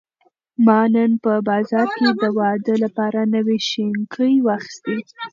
ما 0.65 0.79
نن 0.93 1.11
په 1.23 1.33
بازار 1.47 1.87
کې 1.97 2.09
د 2.21 2.23
واده 2.39 2.73
لپاره 2.83 3.19
نوې 3.35 3.57
شینکۍ 3.69 4.33
واخیستې. 4.45 4.97